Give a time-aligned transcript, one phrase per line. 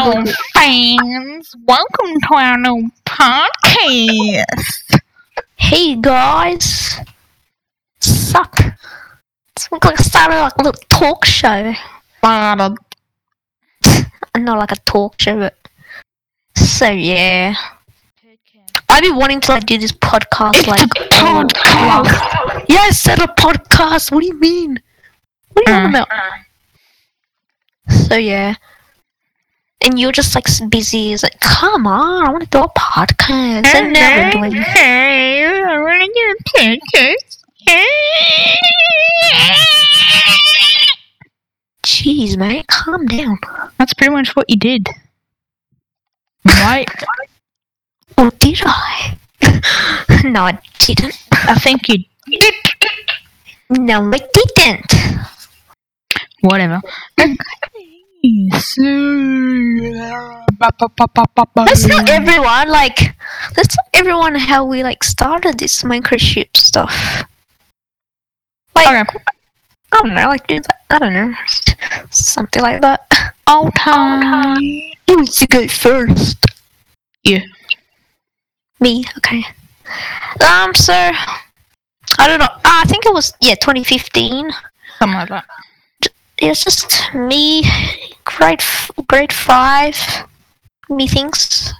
[0.00, 0.24] Hello,
[0.54, 1.52] fans.
[1.66, 5.00] Welcome to our new podcast.
[5.56, 7.00] Hey guys,
[8.00, 8.60] suck.
[9.56, 11.74] It's like I started like a little talk show.
[12.22, 12.76] But,
[14.36, 15.56] Not like a talk show, but
[16.54, 17.56] so yeah.
[18.88, 20.88] I've been wanting to like do this podcast like
[21.24, 22.06] all along.
[22.68, 24.12] Yeah, I said a podcast.
[24.12, 24.80] What do you mean?
[25.54, 25.90] What are you Uh.
[25.90, 26.08] about?
[28.06, 28.54] So yeah.
[29.88, 31.14] And you're just like busy.
[31.14, 33.74] It's like, come on, I want to do a podcast.
[33.74, 34.52] And now we're doing.
[34.60, 37.38] Hey, I want to do a podcast.
[37.66, 38.54] Hey!
[41.86, 43.38] Jeez, mate, calm down.
[43.78, 44.88] That's pretty much what you did.
[46.44, 46.86] Right?
[48.18, 49.16] Or did I?
[50.24, 51.16] no, I didn't.
[51.32, 52.54] I think you did.
[53.70, 54.92] No, I didn't.
[56.40, 56.80] Whatever.
[57.18, 57.38] Okay.
[58.58, 58.82] So,
[61.66, 63.14] Let's tell everyone, like,
[63.56, 67.24] let's tell everyone how we, like, started this Minecroship stuff.
[68.74, 69.18] Like, Okay.
[69.90, 70.80] I don't know, like, do that.
[70.90, 71.34] I don't know.
[72.10, 73.00] Something like that.
[73.46, 74.60] All time.
[75.08, 76.44] Who wants to go first?
[77.24, 77.40] You.
[78.80, 79.44] Me, okay.
[80.46, 82.48] Um, so, I don't know.
[82.64, 84.50] I think it was, yeah, 2015.
[84.98, 85.44] Something like that.
[86.36, 87.64] It was just me,
[88.24, 89.96] grade f- grade five,
[90.88, 91.72] methinks.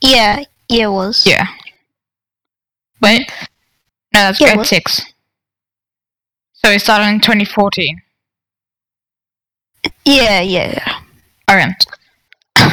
[0.00, 1.26] Yeah, yeah, it was.
[1.26, 1.46] Yeah.
[3.00, 3.30] Wait.
[4.12, 4.66] No, that's Yeah, grade what?
[4.66, 5.00] six.
[6.52, 8.00] So we started in 2014.
[10.04, 11.00] Yeah, yeah.
[11.50, 11.70] Okay.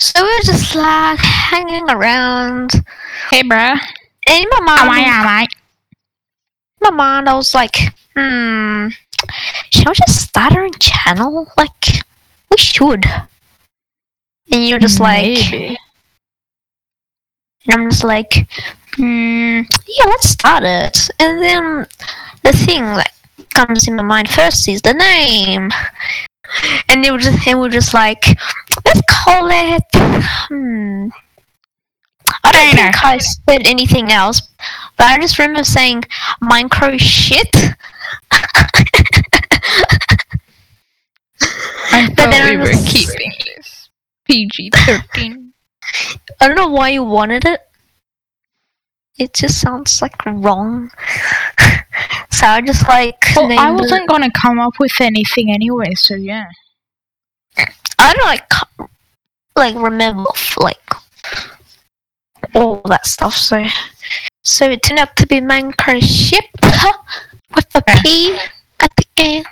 [0.00, 2.70] So we were just like hanging around,
[3.32, 3.76] Hey, bruh.
[4.28, 5.48] and my How mind, are ya, mate?
[6.80, 7.74] my mind, I was like,
[8.14, 8.88] hmm,
[9.72, 11.48] shall we just start our own channel?
[11.56, 12.04] Like,
[12.58, 13.04] should.
[14.50, 15.78] And you're just like, And
[17.70, 18.48] I'm just like,
[18.96, 21.10] hmm, yeah, let's start it.
[21.18, 21.86] And then
[22.42, 23.12] the thing that
[23.54, 25.70] comes in my mind first is the name.
[26.88, 28.24] And they were just, they were just like,
[28.84, 29.82] let's call it.
[29.94, 31.08] Hmm.
[32.44, 34.40] I don't think I said anything else,
[34.96, 36.04] but I just remember saying
[36.42, 37.50] Minecraft shit.
[41.90, 43.90] I But thought then we were keeping this
[44.24, 45.52] PG 13.
[46.40, 47.60] I don't know why you wanted it.
[49.18, 50.90] It just sounds like wrong.
[52.30, 56.46] so I just like Well, I wasn't gonna come up with anything anyway, so yeah.
[57.98, 58.50] I don't like
[59.56, 60.78] like remember like
[62.54, 63.34] all that stuff.
[63.34, 63.64] So
[64.42, 66.44] so it turned out to be Minecraft ship
[67.54, 68.38] with a P
[68.78, 69.46] at the end.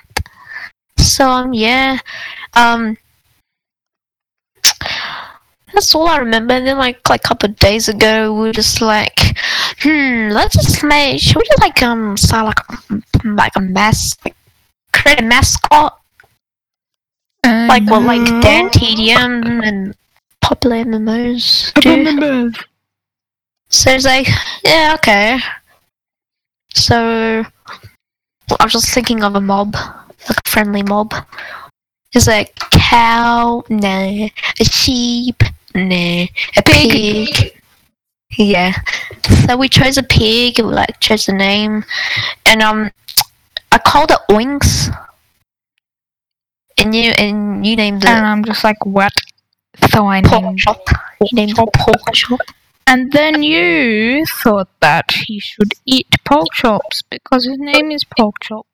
[0.97, 1.99] So um yeah
[2.55, 2.97] um
[5.75, 6.55] that's all I remember.
[6.55, 9.19] And then like like a couple of days ago, we were just like,
[9.81, 14.17] hmm, let's just make should we just like um start like a- like a mass
[14.25, 14.35] like
[14.93, 15.99] create a mascot
[17.69, 19.95] like what like Dan TDM and
[20.43, 22.53] PopularMMOs do.
[23.69, 24.29] So it's like,
[24.65, 25.39] yeah, okay.
[26.75, 27.45] So
[28.51, 31.13] I was just thinking of a mob, like a friendly mob.
[32.15, 34.29] It's like cow, nah,
[34.61, 35.43] a sheep,
[35.75, 37.53] nah, a pig.
[38.39, 38.73] Yeah.
[39.47, 41.85] So we chose a pig, we like chose the name,
[42.47, 42.91] and um,
[43.73, 44.95] I called it Oinks.
[46.79, 49.13] And you and you named it And I'm just like, what?
[49.93, 50.59] So I pork named.
[50.59, 50.83] chop.
[51.21, 52.41] You named it pork chop.
[52.87, 58.37] And then you thought that he should eat pork chops because his name is Pork
[58.43, 58.67] Chop.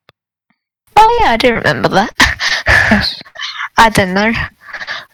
[0.97, 2.15] Oh yeah, I do remember that.
[3.77, 4.33] I don't know.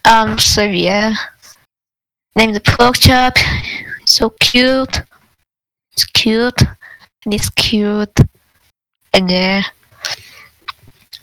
[0.05, 1.13] Um, so yeah.
[2.35, 3.35] Name the pork chop.
[4.05, 5.01] So cute.
[5.93, 6.61] It's cute.
[7.25, 8.17] And it's cute.
[9.13, 9.63] And yeah.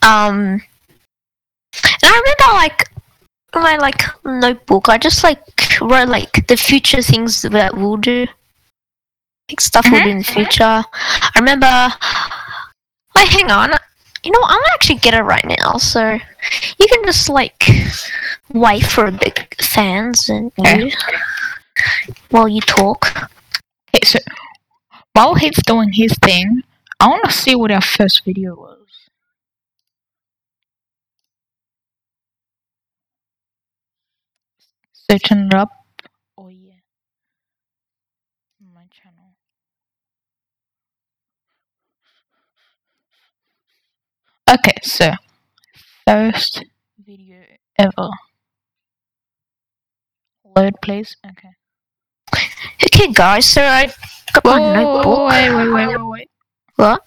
[0.02, 0.60] Um
[2.02, 2.90] and I remember like
[3.54, 5.40] my like notebook I just like
[5.80, 8.26] wrote like the future things that we'll do.
[9.48, 10.62] Like stuff we'll do in the future.
[10.62, 11.92] I remember
[13.16, 13.70] Wait, hang on.
[14.24, 16.12] You know, gonna actually get it right now, so
[16.78, 17.68] you can just like
[18.52, 20.92] wait for a bit, fans, and you
[22.30, 23.30] while you talk.
[23.92, 24.20] Okay, so
[25.12, 26.62] while he's doing his thing,
[27.00, 28.86] I want to see what our first video was.
[35.10, 35.70] Searching it up.
[36.38, 36.74] Oh yeah.
[38.72, 39.34] My channel.
[44.48, 45.10] Okay, so
[46.06, 46.64] first
[47.04, 47.38] video
[47.78, 48.08] ever.
[50.54, 51.16] Load, please.
[51.26, 51.50] Okay.
[52.84, 53.46] Okay, guys.
[53.46, 53.92] So I
[54.32, 55.28] got my Whoa, notebook.
[55.28, 56.30] wait, wait, wait, wait, wait.
[56.76, 57.02] What?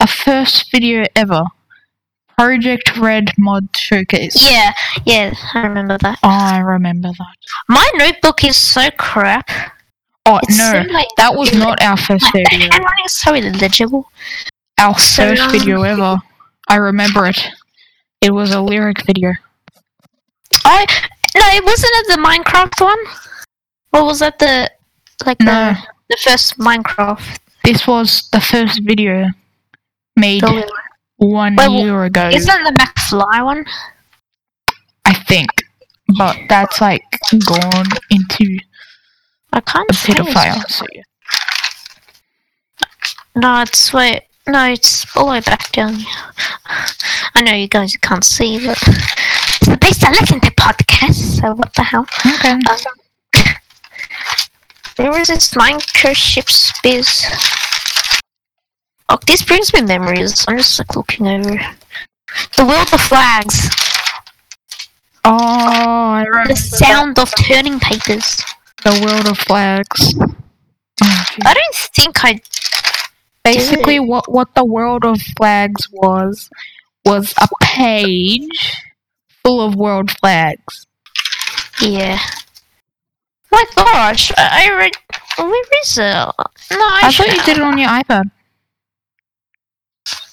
[0.00, 1.42] A first video ever.
[2.38, 4.36] Project Red Mod Showcase.
[4.40, 4.72] Yeah,
[5.06, 5.32] yeah.
[5.54, 6.18] I remember that.
[6.22, 7.36] Oh, I remember that.
[7.68, 9.48] My notebook is so crap.
[10.26, 10.72] Oh, It's no.
[10.84, 12.58] so, like, That was not our first video.
[12.70, 14.10] handwriting is so illegible.
[14.78, 16.18] Our So, first um, video ever.
[16.68, 17.40] I remember it.
[18.20, 19.34] It was a lyric video.
[20.64, 20.86] I
[21.34, 22.98] no, it wasn't it the Minecraft one.
[23.92, 24.70] Or was that the
[25.24, 25.74] like No.
[25.74, 25.78] the
[26.10, 27.38] the first Minecraft?
[27.64, 29.28] This was the first video
[30.16, 30.70] made The,
[31.18, 33.64] one Wait, year ago, isn't that the McFly one?
[35.04, 35.50] I think.
[36.16, 37.02] But that's like
[37.46, 38.58] gone into
[39.52, 40.68] I can't a pedophile.
[40.68, 41.02] So yeah.
[43.34, 44.22] No, it's wait.
[44.46, 46.06] No, it's all the way back down here.
[47.36, 51.40] I know you guys can't see, but it's the best I listen to podcasts.
[51.40, 52.06] So what the hell?
[52.24, 52.52] Okay.
[52.52, 52.60] Um,
[54.96, 56.46] there was this Minecraft ship
[56.82, 57.26] biz.
[59.10, 60.46] Oh, this brings me memories.
[60.48, 61.60] I'm just like looking over
[62.56, 63.68] the world of flags,
[65.28, 68.44] Oh, I remember the sound of turning papers.
[68.84, 70.14] the world of flags.
[71.02, 71.24] Oh.
[71.44, 72.40] I don't think I.
[73.42, 76.48] Basically, what what the world of flags was
[77.06, 78.82] was a page
[79.44, 80.86] full of world flags.
[81.80, 82.18] Yeah.
[83.52, 84.92] My gosh, I I read.
[85.38, 86.02] Where is it?
[86.02, 88.30] No, I, I thought you did it on your iPad.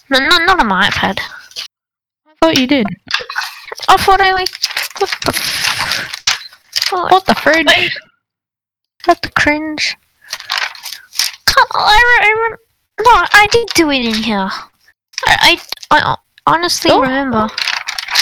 [0.10, 1.20] No, no, not on my iPad.
[2.28, 2.88] I thought you did.
[3.88, 4.50] I thought I like.
[5.00, 5.32] What the?
[6.92, 7.98] What, What the fridge?
[9.06, 9.96] what the cringe?
[11.46, 12.56] Can't- I, re- I,
[13.02, 14.50] no, I did do it in here.
[15.28, 15.60] I,
[15.92, 17.02] I, I honestly Oh.
[17.02, 17.48] remember.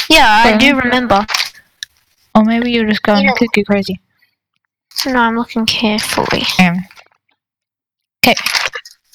[0.10, 1.26] Yeah, I do remember.
[2.36, 3.34] Or maybe you're just going Yeah.
[3.38, 4.00] cuckoo crazy.
[5.06, 6.44] No, I'm looking carefully.
[6.60, 6.76] Um,
[8.26, 8.36] okay.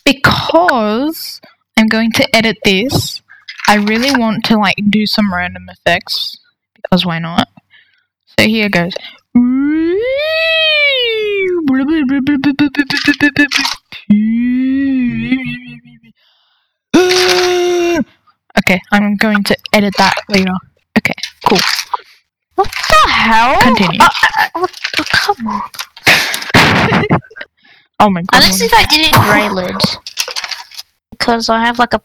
[0.04, 1.40] Because
[1.78, 3.22] I'm going to edit this,
[3.68, 6.36] I really want to like do some random effects.
[6.82, 7.48] Because why not?
[8.38, 8.92] So here goes.
[18.58, 20.52] Okay, I'm going to edit that later.
[20.98, 21.14] Okay,
[21.46, 21.58] cool.
[22.54, 23.60] What the hell?
[23.60, 24.00] Continue.
[24.00, 24.08] Uh,
[24.38, 25.62] uh, what the, come on.
[27.98, 28.42] Oh my god.
[28.42, 29.80] Unless if I did it Raylid.
[31.10, 32.02] Because I have like a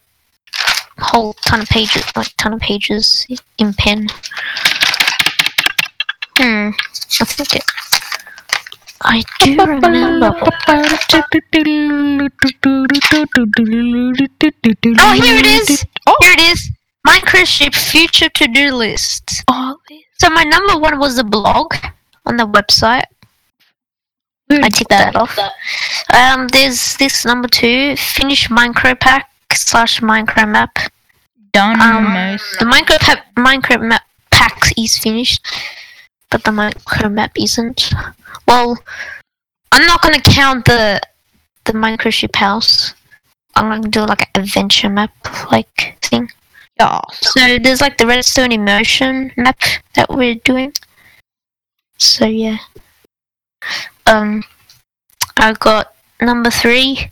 [0.99, 3.27] whole ton of pages, like ton of pages
[3.57, 4.07] in pen.
[6.37, 6.69] Hmm.
[7.19, 7.63] I think it.
[9.03, 10.39] I do remember.
[15.03, 15.85] Oh, here it is.
[16.11, 16.69] Oh, Here it is.
[17.07, 19.43] Minecraft Ship future to-do list.
[19.47, 19.77] oh
[20.19, 21.73] So my number one was a blog
[22.25, 23.05] on the website.
[24.49, 25.39] I ticked that off.
[26.13, 30.77] Um, there's this number two, finish Minecraft pack slash Minecraft map.
[31.53, 32.59] done Um, most.
[32.59, 35.45] The Minecraft pa- Minecraft map pack is finished,
[36.29, 37.93] but the Minecraft map isn't.
[38.47, 38.77] Well,
[39.71, 40.99] I'm not gonna count the
[41.63, 42.93] the Minecraft ship house.
[43.55, 45.11] I'm gonna do like an adventure map
[45.51, 46.29] like Yes.
[47.11, 49.59] So there's like the Redstone Immersion map
[49.95, 50.73] that we're doing.
[51.97, 52.57] So yeah.
[54.07, 54.43] Um,
[55.37, 57.11] I got number three.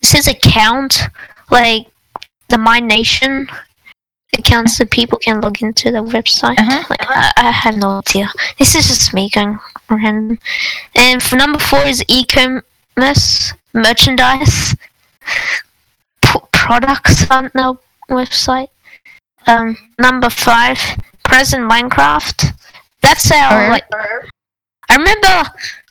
[0.00, 1.00] This is a count,
[1.50, 1.86] like
[2.48, 3.48] the My Nation
[4.38, 6.58] accounts that people can log into the website.
[6.58, 6.84] Uh-huh.
[6.88, 8.28] Like, I, I have no idea.
[8.58, 9.58] This is just me going
[9.90, 10.38] random.
[10.94, 14.74] And for number four is e-commerce merchandise
[16.22, 17.76] p- products on the
[18.12, 18.68] website.
[19.46, 20.78] Um, number five,
[21.24, 22.54] present Minecraft.
[23.00, 23.84] That's our like.
[24.88, 25.50] I remember,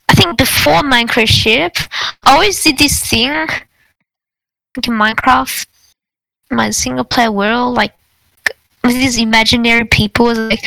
[0.10, 1.75] I think before Minecraft ship,
[2.24, 5.66] I always did this thing like in Minecraft,
[6.51, 7.94] my single player world, like
[8.84, 10.34] with these imaginary people.
[10.34, 10.63] Like,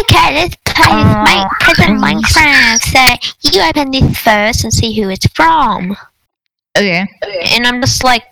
[0.00, 2.00] okay, let's play with my present.
[2.04, 2.80] Minecraft.
[2.82, 5.96] So you open this first and see who it's from
[6.78, 7.04] Okay.
[7.22, 8.24] and I'm just like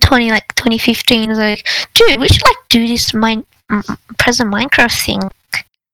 [0.00, 3.82] 20 like 2015 is like dude we should like do this mine m-
[4.18, 5.20] present Minecraft thing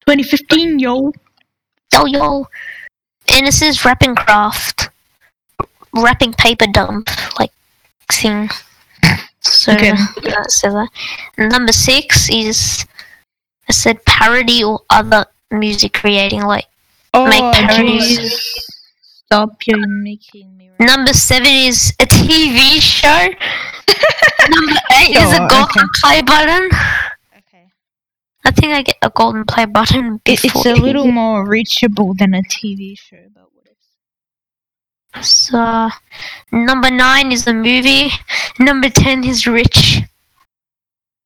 [0.07, 1.11] 2015, yo.
[1.93, 2.47] yo yo
[3.33, 4.89] and this is wrapping craft
[5.93, 7.09] wrapping paper dump
[7.39, 7.51] like
[8.11, 8.49] thing
[9.41, 9.93] so Okay.
[10.23, 10.89] yeah, so that
[11.37, 12.85] number six is
[13.69, 16.65] I said parody or other music creating like
[17.15, 18.19] Oh, Make parodies.
[18.19, 18.63] jeez.
[19.25, 20.71] Stop you making me.
[20.79, 23.29] Number seven is a TV show.
[24.49, 25.87] Number eight is Oh, a golden okay.
[26.01, 26.69] play button.
[27.37, 27.67] Okay.
[28.45, 30.19] I think I get a golden play button.
[30.25, 31.13] It's a little TV.
[31.13, 33.67] more reachable than a TV show, but what
[35.15, 35.25] if?
[35.25, 35.89] So,
[36.51, 38.09] number nine is the movie.
[38.59, 40.01] Number ten is Rich.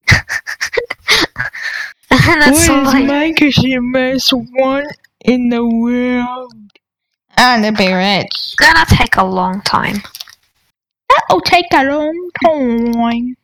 [0.09, 0.21] and
[2.41, 4.85] that's all I- Micah the most one
[5.25, 6.53] in the world?
[7.39, 8.55] Ah, and to be rich.
[8.57, 10.01] gonna take a long time.
[11.17, 13.35] That'll take a long time.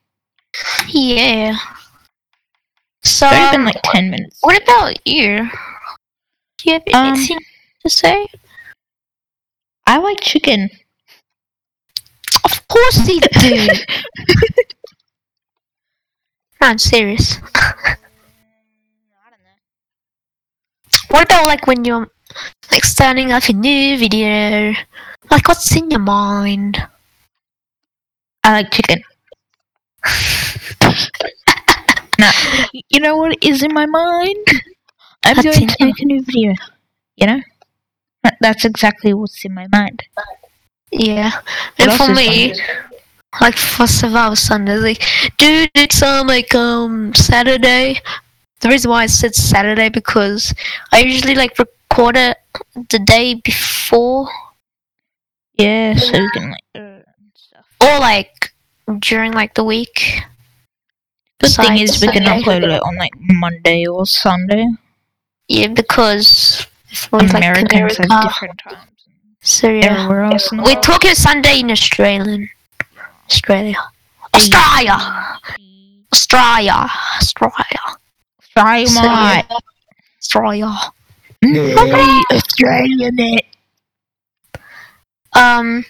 [0.87, 1.57] Yeah.
[3.03, 4.37] So, it's been like 10 minutes.
[4.41, 5.49] what about you?
[6.57, 7.39] Do you have Um, anything
[7.81, 8.27] to say?
[9.85, 10.69] I like chicken.
[12.45, 13.67] Of course you do.
[16.61, 17.37] no, I'm serious.
[21.09, 22.07] What about like when you're
[22.71, 24.73] like starting up a new video?
[25.29, 26.81] Like what's in your mind?
[28.43, 29.01] I like chicken.
[32.19, 32.29] no,
[32.89, 34.47] you know what is in my mind?
[35.23, 36.53] I'm What's going to make a new video.
[37.15, 37.41] You know?
[38.41, 40.03] That's exactly what's in my mind.
[40.91, 41.31] Yeah.
[41.77, 42.53] What And for me,
[43.41, 45.03] like for Survival Sunday, like,
[45.37, 48.01] dude, it's um like um Saturday.
[48.61, 50.53] The reason why I said Saturday because
[50.91, 52.37] I usually like record it
[52.89, 54.29] the day before
[55.57, 56.62] Yeah, so we can like.
[57.83, 57.97] Stuff.
[57.97, 58.53] or like
[58.99, 60.21] during like the week.
[61.39, 62.43] The thing Besides is, we can Sunday.
[62.43, 64.65] upload it on like Monday or Sunday.
[65.49, 67.89] Yeah, because if we like America, have
[68.23, 68.87] different times.
[69.41, 69.93] so yeah.
[70.03, 70.83] Everywhere else in We're world.
[70.83, 72.49] talking Sunday in Australian.
[73.29, 73.77] Australia.
[74.33, 74.97] Australia.
[76.13, 76.89] Australia.
[77.17, 77.81] Australia.
[78.55, 79.45] Try So, my
[80.21, 80.71] Australia.
[82.31, 83.45] Australian it.
[85.33, 85.83] Um.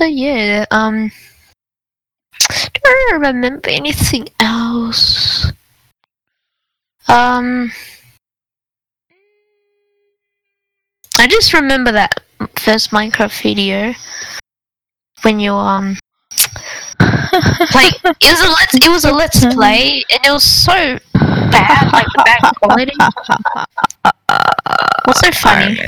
[0.00, 1.12] So yeah, um.
[2.48, 5.52] Do I remember anything else?
[7.06, 7.70] Um.
[11.18, 12.22] I just remember that
[12.56, 13.92] first Minecraft video
[15.20, 15.98] when you um
[17.74, 20.72] like it was a let's it was a let's play and it was so
[21.52, 22.92] bad like the bad quality.
[25.04, 25.78] What's so funny?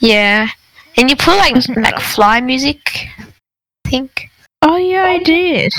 [0.00, 0.48] Yeah,
[0.96, 3.08] and you put like like fly music.
[3.18, 4.30] I think.
[4.62, 5.72] Oh yeah, I did.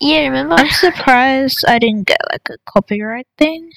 [0.00, 0.54] Yeah, remember?
[0.56, 3.70] I'm surprised I didn't get like a copyright thing,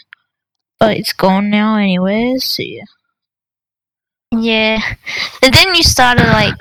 [0.79, 2.43] but it's gone now anyways.
[2.43, 2.83] So yeah.
[4.31, 4.79] Yeah,
[5.41, 6.55] and then you started like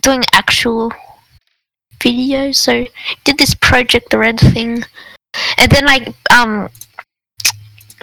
[0.00, 0.92] doing actual
[2.00, 2.56] videos.
[2.56, 2.86] So
[3.24, 4.84] did this Project the Red thing,
[5.58, 6.68] and then like um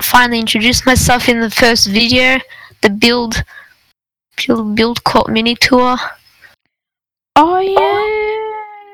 [0.01, 2.39] finally introduced myself in the first video,
[2.81, 3.43] the build
[4.37, 5.97] build build court mini tour.
[7.35, 8.07] Oh yeah.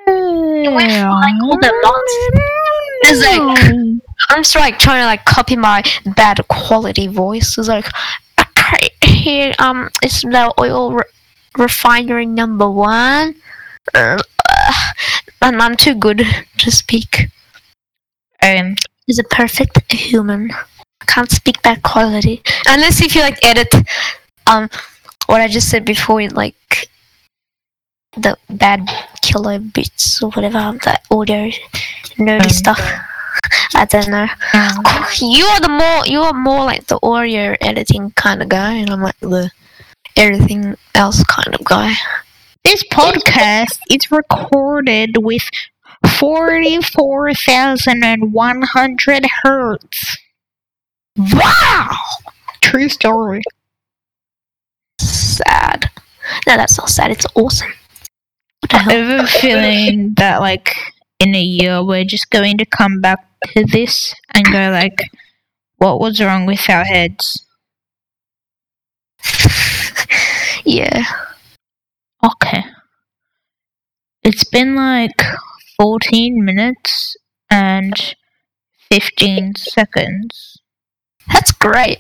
[0.06, 1.72] For, like, all the.
[3.04, 5.84] It's like- I'm just like trying to like copy my
[6.16, 7.58] bad quality voice.
[7.58, 7.86] It's like,
[8.40, 11.04] okay, here um, it's the oil re-
[11.58, 13.36] refinery number one,
[13.94, 14.22] uh,
[15.42, 16.24] and I'm too good
[16.58, 17.28] to speak.
[18.42, 18.76] um,
[19.08, 20.52] Is a perfect human.
[21.02, 23.70] I can't speak bad quality unless if you like edit
[24.48, 24.70] um
[25.28, 26.90] what I just said before in like
[28.18, 28.90] the bad
[29.22, 31.50] killer bits or whatever that audio
[32.18, 32.80] nerdy Um, stuff.
[33.76, 34.28] I don't know.
[34.54, 38.74] um, You are the more you are more like the audio editing kind of guy,
[38.74, 39.52] and I'm like the
[40.16, 41.94] everything else kind of guy.
[42.64, 45.44] this podcast is recorded with
[46.18, 50.18] forty-four thousand and one hundred hertz.
[51.18, 51.96] Wow,
[52.62, 53.42] True story.
[56.48, 57.12] No, that's not sad.
[57.12, 57.74] It's awesome.
[58.62, 59.04] What the I hell?
[59.04, 60.76] have a feeling that like
[61.20, 63.20] in a year we're just going to come back
[63.54, 65.10] to this and go like,
[65.78, 67.46] what was wrong with our heads?
[70.66, 71.04] yeah.
[72.26, 72.64] Okay.
[74.24, 75.22] It's been like
[75.78, 77.16] 14 minutes
[77.50, 77.94] and
[78.92, 80.58] 15 seconds.
[81.32, 82.00] That's great.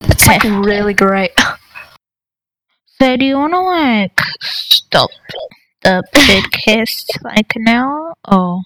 [0.00, 1.32] That's like really great.
[3.00, 5.10] So do you want to like stop
[5.82, 8.62] the podcast like now or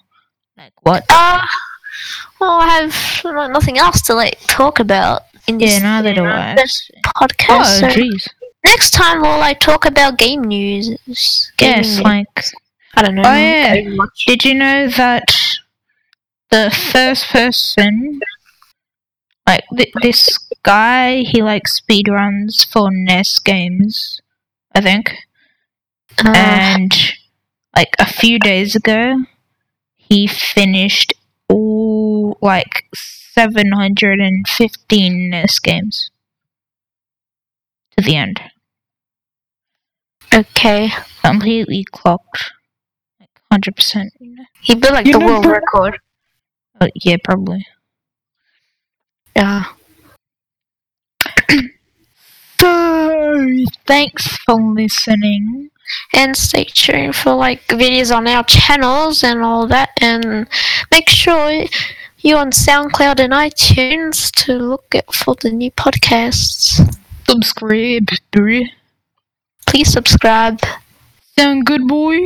[0.57, 1.03] like what?
[1.09, 1.41] Uh,
[2.39, 6.25] well, I have no- nothing else to like talk about in Yeah, this, neither do
[6.25, 6.55] uh, I.
[6.55, 7.47] this podcast.
[7.49, 8.27] Oh, so jeez.
[8.65, 10.87] next time we'll like talk about game news.
[11.57, 12.01] Game Yes, news.
[12.01, 12.27] like
[12.95, 13.23] I don't know.
[13.25, 13.75] Oh, yeah.
[14.27, 15.25] Did you know that
[16.49, 18.19] the first person,
[19.47, 20.37] like th- this
[20.69, 24.21] guy, he likes speed runs for NES games,
[24.75, 25.15] I think,
[26.23, 26.91] Uh, and
[27.75, 29.23] like a few days ago,
[29.97, 31.13] he finished
[31.47, 36.11] all like 715 NES games
[37.97, 38.39] to the end.
[40.31, 40.91] Okay.
[41.23, 42.51] Completely clocked.
[43.19, 44.09] Like 100%.
[44.19, 44.45] You know?
[44.61, 45.97] He built like You the world bro- record.
[46.79, 47.65] Oh, yeah, probably.
[49.35, 49.63] Yeah.
[52.59, 55.71] So, thanks for listening.
[56.13, 59.89] And stay tuned for like videos on our channels and all that.
[59.99, 60.47] And
[60.91, 61.65] make sure
[62.19, 66.79] you're on SoundCloud and iTunes to look out for the new podcasts.
[67.27, 68.61] Subscribe, bro.
[69.65, 70.59] Please subscribe.
[71.35, 72.17] Sound good, boy?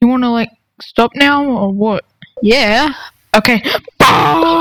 [0.00, 0.50] You wanna, like,
[0.80, 2.04] stop now or what?
[2.42, 2.94] Yeah.
[3.34, 3.62] Okay.
[3.98, 4.46] Bye!